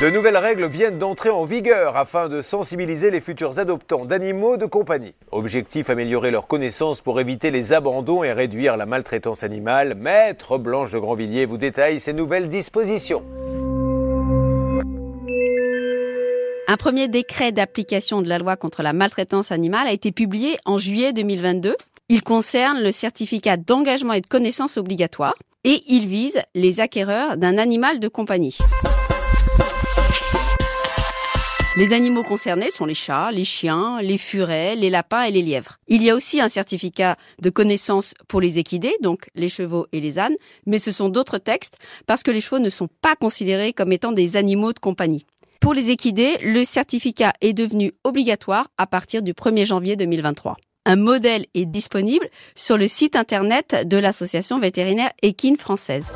De 0.00 0.10
nouvelles 0.10 0.36
règles 0.36 0.66
viennent 0.66 0.98
d'entrer 0.98 1.30
en 1.30 1.44
vigueur 1.44 1.96
afin 1.96 2.26
de 2.28 2.40
sensibiliser 2.40 3.12
les 3.12 3.20
futurs 3.20 3.60
adoptants 3.60 4.04
d'animaux 4.04 4.56
de 4.56 4.66
compagnie. 4.66 5.14
Objectif 5.30 5.88
améliorer 5.88 6.32
leur 6.32 6.48
connaissance 6.48 7.00
pour 7.00 7.20
éviter 7.20 7.52
les 7.52 7.72
abandons 7.72 8.24
et 8.24 8.32
réduire 8.32 8.76
la 8.76 8.86
maltraitance 8.86 9.44
animale. 9.44 9.94
Maître 9.94 10.58
Blanche 10.58 10.90
de 10.90 10.98
Grandvilliers 10.98 11.46
vous 11.46 11.58
détaille 11.58 12.00
ces 12.00 12.12
nouvelles 12.12 12.48
dispositions. 12.48 13.22
Un 16.66 16.76
premier 16.76 17.06
décret 17.06 17.52
d'application 17.52 18.20
de 18.20 18.28
la 18.28 18.38
loi 18.38 18.56
contre 18.56 18.82
la 18.82 18.92
maltraitance 18.92 19.52
animale 19.52 19.86
a 19.86 19.92
été 19.92 20.10
publié 20.10 20.58
en 20.64 20.76
juillet 20.76 21.12
2022. 21.12 21.76
Il 22.08 22.24
concerne 22.24 22.82
le 22.82 22.90
certificat 22.90 23.56
d'engagement 23.56 24.14
et 24.14 24.20
de 24.20 24.26
connaissance 24.26 24.76
obligatoire 24.76 25.36
et 25.62 25.82
il 25.86 26.08
vise 26.08 26.42
les 26.56 26.80
acquéreurs 26.80 27.36
d'un 27.36 27.58
animal 27.58 28.00
de 28.00 28.08
compagnie. 28.08 28.58
Les 31.76 31.92
animaux 31.92 32.22
concernés 32.22 32.70
sont 32.70 32.84
les 32.84 32.94
chats, 32.94 33.32
les 33.32 33.42
chiens, 33.42 34.00
les 34.00 34.16
furets, 34.16 34.76
les 34.76 34.90
lapins 34.90 35.24
et 35.24 35.32
les 35.32 35.42
lièvres. 35.42 35.78
Il 35.88 36.04
y 36.04 36.10
a 36.10 36.14
aussi 36.14 36.40
un 36.40 36.48
certificat 36.48 37.16
de 37.42 37.50
connaissance 37.50 38.14
pour 38.28 38.40
les 38.40 38.60
équidés, 38.60 38.94
donc 39.02 39.28
les 39.34 39.48
chevaux 39.48 39.88
et 39.90 39.98
les 39.98 40.20
ânes, 40.20 40.36
mais 40.66 40.78
ce 40.78 40.92
sont 40.92 41.08
d'autres 41.08 41.38
textes 41.38 41.78
parce 42.06 42.22
que 42.22 42.30
les 42.30 42.40
chevaux 42.40 42.60
ne 42.60 42.70
sont 42.70 42.88
pas 43.02 43.16
considérés 43.16 43.72
comme 43.72 43.90
étant 43.90 44.12
des 44.12 44.36
animaux 44.36 44.72
de 44.72 44.78
compagnie. 44.78 45.26
Pour 45.60 45.74
les 45.74 45.90
équidés, 45.90 46.38
le 46.44 46.62
certificat 46.62 47.32
est 47.40 47.54
devenu 47.54 47.92
obligatoire 48.04 48.68
à 48.78 48.86
partir 48.86 49.22
du 49.22 49.32
1er 49.32 49.64
janvier 49.64 49.96
2023. 49.96 50.56
Un 50.86 50.96
modèle 50.96 51.46
est 51.54 51.66
disponible 51.66 52.28
sur 52.54 52.76
le 52.76 52.86
site 52.86 53.16
internet 53.16 53.88
de 53.88 53.96
l'association 53.96 54.60
vétérinaire 54.60 55.10
équine 55.22 55.56
française. 55.56 56.12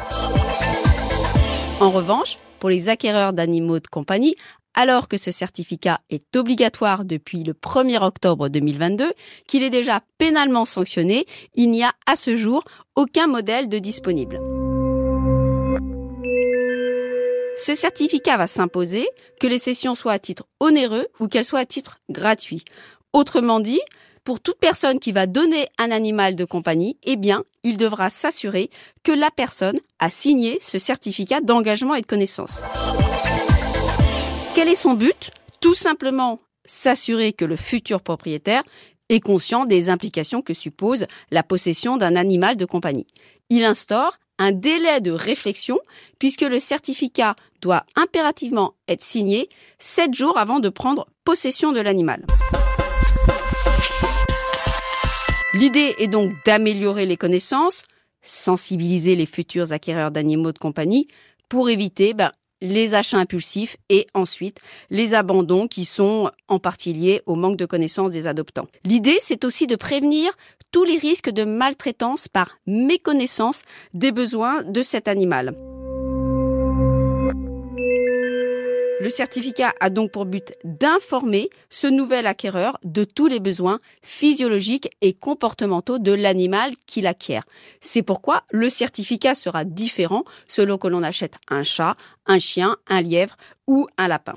En 1.81 1.91
revanche, 1.91 2.39
pour 2.59 2.70
les 2.70 2.89
acquéreurs 2.89 3.33
d'animaux 3.33 3.79
de 3.79 3.86
compagnie, 3.86 4.34
alors 4.79 5.09
que 5.09 5.17
ce 5.17 5.33
certificat 5.33 5.98
est 6.09 6.37
obligatoire 6.37 7.05
depuis 7.05 7.43
le 7.43 7.53
1er 7.53 8.01
octobre 8.01 8.48
2022, 8.48 9.12
qu'il 9.48 9.65
est 9.65 9.70
déjà 9.70 10.03
pénalement 10.19 10.65
sanctionné, 10.65 11.27
il 11.57 11.73
n'y 11.73 11.83
a 11.83 11.93
à 12.07 12.15
ce 12.15 12.37
jour 12.37 12.62
aucun 12.95 13.27
modèle 13.27 13.69
de 13.69 13.81
disponible. 13.81 14.41
Ce 17.57 17.75
certificat 17.75 18.37
va 18.37 18.47
s'imposer 18.47 19.09
que 19.41 19.48
les 19.48 19.59
sessions 19.59 19.97
soient 19.97 20.12
à 20.12 20.20
titre 20.20 20.45
onéreux 20.61 21.09
ou 21.19 21.27
qu'elles 21.27 21.42
soient 21.42 21.59
à 21.59 21.67
titre 21.67 21.98
gratuit. 22.09 22.63
Autrement 23.13 23.59
dit, 23.59 23.81
pour 24.23 24.39
toute 24.39 24.61
personne 24.61 25.01
qui 25.01 25.11
va 25.11 25.27
donner 25.27 25.67
un 25.79 25.91
animal 25.91 26.37
de 26.37 26.45
compagnie, 26.45 26.98
eh 27.03 27.17
bien, 27.17 27.42
il 27.65 27.79
devra 27.79 28.11
s'assurer 28.11 28.70
que 29.03 29.11
la 29.11 29.33
personne 29.33 29.81
a 29.98 30.09
signé 30.09 30.59
ce 30.61 30.79
certificat 30.79 31.41
d'engagement 31.41 31.97
et 31.97 32.01
de 32.01 32.07
connaissance. 32.07 32.63
Quel 34.59 34.67
est 34.67 34.75
son 34.75 34.95
but? 34.95 35.31
Tout 35.61 35.75
simplement 35.75 36.41
s'assurer 36.64 37.33
que 37.33 37.45
le 37.45 37.55
futur 37.55 38.03
propriétaire 38.03 38.64
est 39.09 39.20
conscient 39.20 39.67
des 39.67 39.89
implications 39.89 40.42
que 40.42 40.53
suppose 40.53 41.06
la 41.31 41.45
possession 41.45 41.97
d'un 41.97 42.17
animal 42.17 42.56
de 42.56 42.64
compagnie. 42.64 43.06
Il 43.51 43.62
instaure 43.62 44.19
un 44.36 44.51
délai 44.51 45.01
de 45.01 45.12
réflexion 45.12 45.79
puisque 46.19 46.41
le 46.41 46.59
certificat 46.59 47.36
doit 47.63 47.85
impérativement 47.95 48.74
être 48.89 49.01
signé 49.01 49.48
sept 49.79 50.13
jours 50.13 50.39
avant 50.39 50.58
de 50.58 50.70
prendre 50.70 51.07
possession 51.23 51.70
de 51.70 51.79
l'animal. 51.79 52.27
L'idée 55.55 55.95
est 56.01 56.08
donc 56.08 56.33
d'améliorer 56.45 57.07
les 57.07 57.17
connaissances, 57.17 57.85
sensibiliser 58.23 59.14
les 59.14 59.27
futurs 59.27 59.70
acquéreurs 59.70 60.11
d'animaux 60.11 60.51
de 60.51 60.58
compagnie 60.58 61.07
pour 61.48 61.70
éviter 61.70 62.13
ben, 62.13 62.33
les 62.61 62.95
achats 62.95 63.19
impulsifs 63.19 63.77
et 63.89 64.07
ensuite 64.14 64.58
les 64.91 65.14
abandons 65.14 65.69
qui 65.69 65.85
sont 65.85 66.30
en 66.48 66.58
partie 66.58 66.92
liés 66.92 67.23
au 67.27 67.35
manque 67.35 67.57
de 67.57 67.67
connaissance 67.67 68.11
des 68.11 68.27
adoptants. 68.27 68.69
L'idée, 68.85 69.19
c'est 69.20 69.45
aussi 69.45 69.67
de 69.67 69.77
prévenir 69.77 70.33
tous 70.70 70.85
les 70.85 70.98
risques 70.98 71.30
de 71.30 71.45
maltraitance 71.45 72.29
par 72.29 72.58
méconnaissance 72.67 73.63
des 73.95 74.13
besoins 74.13 74.63
de 74.63 74.83
cet 74.83 75.08
animal. 75.08 75.57
Le 79.01 79.11
certificat 79.11 79.73
a 79.79 79.91
donc 79.91 80.11
pour 80.11 80.25
but 80.25 80.55
d'informer 80.64 81.51
ce 81.70 81.86
nouvel 81.86 82.27
acquéreur 82.27 82.79
de 82.83 83.05
tous 83.05 83.29
les 83.29 83.39
besoins 83.39 83.79
physiologiques 84.03 84.91
et 85.03 85.13
comportementaux 85.13 86.01
de 86.01 86.13
l'animal 86.13 86.73
qu'il 86.86 87.07
acquiert. 87.07 87.45
C'est 87.81 88.03
pourquoi 88.03 88.42
le 88.51 88.69
certificat 88.69 89.37
sera 89.37 89.64
différent 89.64 90.25
selon 90.48 90.79
que 90.79 90.89
l'on 90.89 91.05
achète 91.05 91.37
un 91.48 91.63
chat, 91.63 91.97
un 92.27 92.41
chien, 92.41 92.77
un 92.89 93.01
lièvre 93.01 93.37
ou 93.69 93.87
un 93.98 94.08
lapin. 94.08 94.35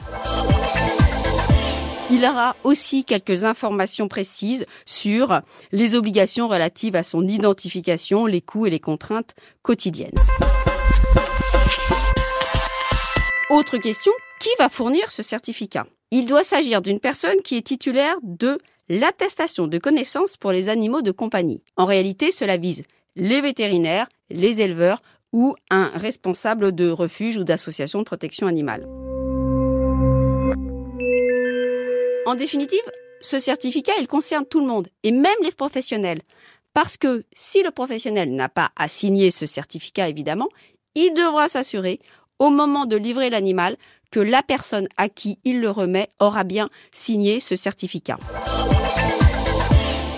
Il 2.11 2.23
aura 2.23 2.55
aussi 2.63 3.03
quelques 3.03 3.45
informations 3.45 4.07
précises 4.07 4.67
sur 4.85 5.41
les 5.71 5.95
obligations 5.95 6.47
relatives 6.47 6.95
à 6.95 7.03
son 7.03 7.27
identification, 7.27 8.27
les 8.27 8.41
coûts 8.41 8.67
et 8.67 8.69
les 8.69 8.81
contraintes 8.81 9.33
quotidiennes. 9.63 10.11
Autre 13.49 13.77
question, 13.77 14.11
qui 14.41 14.49
va 14.57 14.69
fournir 14.69 15.11
ce 15.11 15.21
certificat? 15.21 15.85
Il 16.09 16.25
doit 16.25 16.43
s'agir 16.43 16.81
d'une 16.81 16.99
personne 16.99 17.41
qui 17.43 17.57
est 17.57 17.61
titulaire 17.61 18.15
de 18.23 18.57
l'attestation 18.89 19.67
de 19.67 19.77
connaissance 19.77 20.35
pour 20.35 20.51
les 20.51 20.67
animaux 20.67 21.03
de 21.03 21.11
compagnie. 21.11 21.61
En 21.77 21.85
réalité, 21.85 22.31
cela 22.31 22.57
vise 22.57 22.83
les 23.15 23.39
vétérinaires, 23.39 24.09
les 24.31 24.61
éleveurs 24.61 24.99
ou 25.31 25.55
un 25.69 25.89
responsable 25.93 26.73
de 26.73 26.89
refuge 26.89 27.37
ou 27.37 27.43
d'association 27.43 27.99
de 27.99 28.03
protection 28.03 28.47
animale. 28.47 28.87
En 32.25 32.33
définitive, 32.33 32.79
ce 33.19 33.37
certificat, 33.37 33.93
il 33.99 34.07
concerne 34.07 34.45
tout 34.47 34.59
le 34.59 34.65
monde, 34.65 34.87
et 35.03 35.11
même 35.11 35.31
les 35.43 35.51
professionnels. 35.51 36.21
Parce 36.73 36.97
que 36.97 37.25
si 37.31 37.61
le 37.61 37.69
professionnel 37.69 38.33
n'a 38.33 38.49
pas 38.49 38.71
à 38.75 38.87
signer 38.87 39.29
ce 39.29 39.45
certificat, 39.45 40.09
évidemment, 40.09 40.49
il 40.95 41.13
devra 41.13 41.47
s'assurer 41.47 41.99
au 42.41 42.49
moment 42.49 42.87
de 42.87 42.95
livrer 42.95 43.29
l'animal 43.29 43.77
que 44.09 44.19
la 44.19 44.41
personne 44.41 44.87
à 44.97 45.09
qui 45.09 45.37
il 45.45 45.61
le 45.61 45.69
remet 45.69 46.09
aura 46.19 46.43
bien 46.43 46.67
signé 46.91 47.39
ce 47.39 47.55
certificat. 47.55 48.17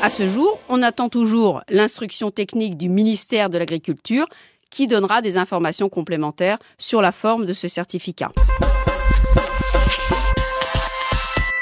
À 0.01 0.09
ce 0.09 0.25
jour, 0.25 0.57
on 0.69 0.81
attend 0.81 1.09
toujours 1.09 1.63
l'instruction 1.67 2.31
technique 2.31 2.77
du 2.77 2.87
ministère 2.87 3.49
de 3.49 3.57
l'Agriculture 3.57 4.25
qui 4.69 4.87
donnera 4.87 5.21
des 5.21 5.37
informations 5.37 5.89
complémentaires 5.89 6.59
sur 6.77 7.01
la 7.01 7.11
forme 7.11 7.45
de 7.45 7.51
ce 7.51 7.67
certificat. 7.67 8.31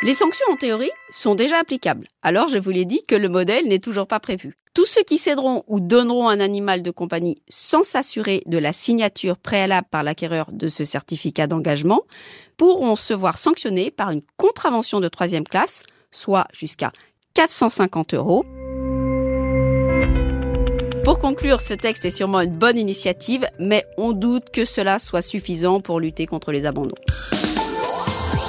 Les 0.04 0.16
sanctions 0.16 0.48
en 0.52 0.56
théorie 0.56 0.90
sont 1.12 1.36
déjà 1.36 1.60
applicables. 1.60 2.08
Alors 2.24 2.48
je 2.48 2.58
vous 2.58 2.72
l'ai 2.72 2.86
dit 2.86 3.02
que 3.08 3.14
le 3.14 3.30
modèle 3.30 3.68
n'est 3.68 3.78
toujours 3.78 4.08
pas 4.08 4.20
prévu. 4.20 4.58
Tous 4.74 4.88
ceux 4.88 5.04
qui 5.04 5.20
céderont 5.20 5.64
ou 5.68 5.80
donneront 5.80 6.28
un 6.28 6.40
animal 6.40 6.82
de 6.82 6.90
compagnie 6.90 7.44
sans 7.50 7.84
s'assurer 7.84 8.42
de 8.48 8.58
la 8.58 8.74
signature 8.74 9.38
préalable 9.38 9.86
par 9.92 10.02
l'acquéreur 10.02 10.48
de 10.52 10.70
ce 10.70 10.86
certificat 10.86 11.46
d'engagement 11.46 12.02
pourront 12.58 12.96
se 12.96 13.14
voir 13.14 13.38
sanctionnés 13.38 13.92
par 13.92 14.10
une 14.10 14.24
contravention 14.38 15.02
de 15.02 15.08
troisième 15.08 15.44
classe, 15.44 15.84
soit 16.10 16.48
jusqu'à 16.52 16.92
450 17.36 18.16
euros. 18.16 18.44
Pour 21.04 21.20
conclure, 21.20 21.62
ce 21.62 21.76
texte 21.76 22.06
est 22.06 22.12
sûrement 22.12 22.42
une 22.42 22.58
bonne 22.58 22.80
initiative, 22.80 23.46
mais 23.60 23.86
on 24.00 24.14
doute 24.14 24.50
que 24.52 24.66
cela 24.66 24.98
soit 24.98 25.22
suffisant 25.22 25.80
pour 25.80 26.00
lutter 26.00 26.26
contre 26.26 26.52
les 26.52 26.66
abandons. 26.66 26.96